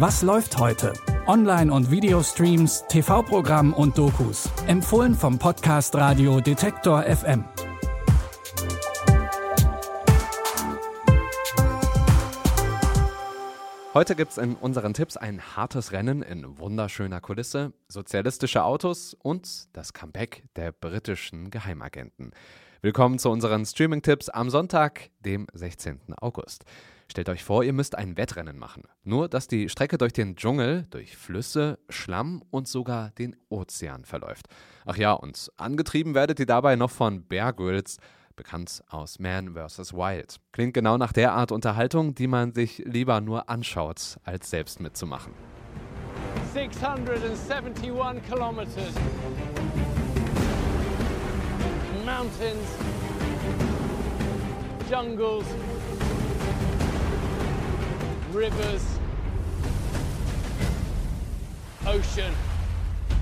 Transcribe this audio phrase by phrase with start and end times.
[0.00, 0.92] Was läuft heute?
[1.26, 4.48] Online- und Videostreams, TV-Programm und Dokus.
[4.68, 7.44] Empfohlen vom Podcast Radio Detektor FM.
[13.92, 19.76] Heute gibt es in unseren Tipps ein hartes Rennen in wunderschöner Kulisse, sozialistische Autos und
[19.76, 22.30] das Comeback der britischen Geheimagenten.
[22.82, 26.14] Willkommen zu unseren Streaming-Tipps am Sonntag, dem 16.
[26.20, 26.64] August.
[27.10, 28.82] Stellt euch vor, ihr müsst ein Wettrennen machen.
[29.02, 34.46] Nur, dass die Strecke durch den Dschungel, durch Flüsse, Schlamm und sogar den Ozean verläuft.
[34.84, 37.96] Ach ja, und angetrieben werdet ihr dabei noch von Bear Grylls,
[38.36, 39.94] bekannt aus Man vs.
[39.94, 40.36] Wild.
[40.52, 45.32] Klingt genau nach der Art Unterhaltung, die man sich lieber nur anschaut, als selbst mitzumachen.
[46.52, 47.82] 671
[48.28, 48.94] kilometers.
[52.04, 52.68] Mountains,
[54.90, 55.44] jungles,
[58.38, 58.84] rivers,
[61.86, 62.32] ocean.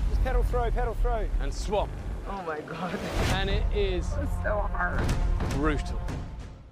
[0.09, 1.25] Just pedal throw, pedal throw.
[1.41, 1.89] And swamp.
[2.29, 2.99] Oh my god.
[3.33, 4.05] And it is
[4.43, 5.01] so hard.
[5.55, 5.99] brutal.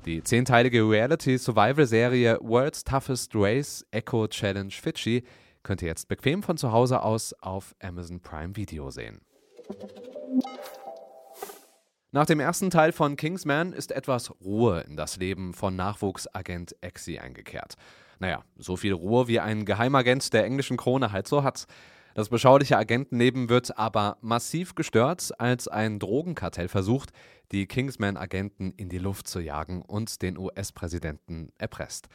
[0.05, 5.23] Die zehnteilige Reality-Survival-Serie World's Toughest Race Echo Challenge Fidschi
[5.63, 9.21] könnt ihr jetzt bequem von zu Hause aus auf Amazon Prime Video sehen.
[12.11, 17.17] Nach dem ersten Teil von Kingsman ist etwas Ruhe in das Leben von Nachwuchsagent Exi
[17.17, 17.75] eingekehrt.
[18.19, 21.65] Naja, so viel Ruhe wie ein Geheimagent der englischen Krone halt so hat.
[22.15, 27.11] Das beschauliche Agentenleben wird aber massiv gestört, als ein Drogenkartell versucht,
[27.51, 32.07] die Kingsman-Agenten in die Luft zu jagen und den US-Präsidenten erpresst.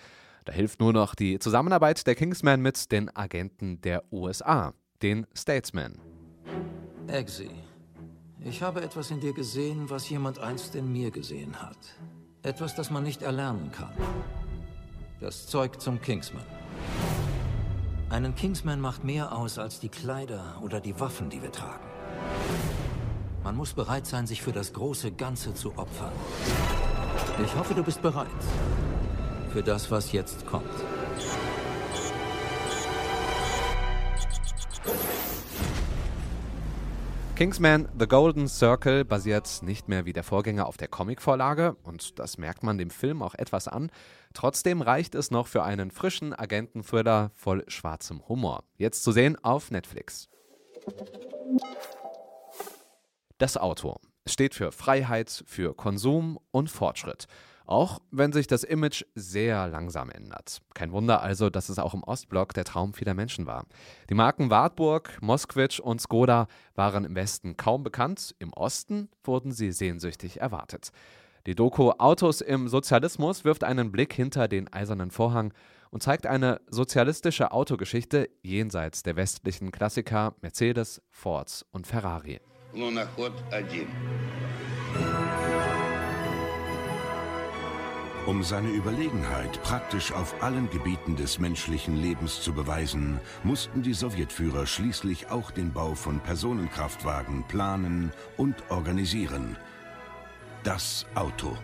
[0.47, 6.01] Da hilft nur noch die Zusammenarbeit der Kingsman mit den Agenten der USA, den Statesmen.
[7.07, 7.51] Eggsy,
[8.43, 11.77] ich habe etwas in dir gesehen, was jemand einst in mir gesehen hat.
[12.43, 13.93] Etwas, das man nicht erlernen kann.
[15.21, 16.47] Das Zeug zum Kingsman.
[18.09, 21.85] Einen Kingsman macht mehr aus als die Kleider oder die Waffen, die wir tragen.
[23.45, 26.13] Man muss bereit sein, sich für das große Ganze zu opfern.
[27.45, 28.29] Ich hoffe, du bist bereit.
[29.53, 30.65] Für das, was jetzt kommt.
[37.41, 42.37] Kingsman The Golden Circle basiert nicht mehr wie der Vorgänger auf der Comicvorlage und das
[42.37, 43.91] merkt man dem Film auch etwas an.
[44.35, 48.65] Trotzdem reicht es noch für einen frischen Agenten-Thriller voll schwarzem Humor.
[48.77, 50.29] Jetzt zu sehen auf Netflix.
[53.39, 53.97] Das Auto
[54.27, 57.27] steht für Freiheit, für Konsum und Fortschritt.
[57.71, 60.61] Auch wenn sich das Image sehr langsam ändert.
[60.75, 63.65] Kein Wunder also, dass es auch im Ostblock der Traum vieler Menschen war.
[64.09, 69.71] Die Marken Wartburg, Moskwitsch und Skoda waren im Westen kaum bekannt, im Osten wurden sie
[69.71, 70.91] sehnsüchtig erwartet.
[71.47, 75.55] Die Doku Autos im Sozialismus wirft einen Blick hinter den eisernen Vorhang
[75.91, 82.41] und zeigt eine sozialistische Autogeschichte jenseits der westlichen Klassiker Mercedes, Ford und Ferrari.
[82.75, 85.30] Lunochod 1.
[88.27, 94.67] Um seine Überlegenheit praktisch auf allen Gebieten des menschlichen Lebens zu beweisen, mussten die Sowjetführer
[94.67, 99.57] schließlich auch den Bau von Personenkraftwagen planen und organisieren.
[100.65, 101.57] Das Auto.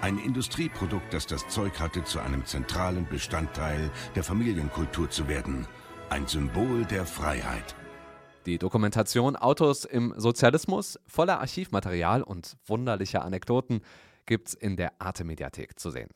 [0.00, 5.66] Ein Industrieprodukt, das das Zeug hatte, zu einem zentralen Bestandteil der Familienkultur zu werden.
[6.08, 7.74] Ein Symbol der Freiheit.
[8.46, 13.82] Die Dokumentation Autos im Sozialismus, voller Archivmaterial und wunderlicher Anekdoten,
[14.26, 16.10] gibt's in der Arte Mediathek zu sehen.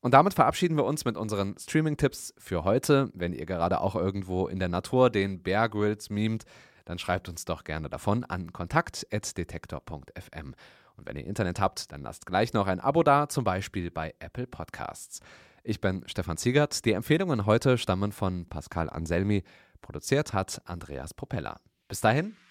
[0.00, 3.10] Und damit verabschieden wir uns mit unseren Streaming-Tipps für heute.
[3.14, 6.44] Wenn ihr gerade auch irgendwo in der Natur den Bear Grylls memt,
[6.84, 10.54] dann schreibt uns doch gerne davon an kontakt.detektor.fm.
[10.96, 14.14] Und wenn ihr Internet habt, dann lasst gleich noch ein Abo da, zum Beispiel bei
[14.20, 15.20] Apple Podcasts.
[15.62, 16.84] Ich bin Stefan Ziegert.
[16.84, 19.42] Die Empfehlungen heute stammen von Pascal Anselmi.
[19.82, 21.60] Produziert hat Andreas Propeller.
[21.88, 22.36] Bis dahin,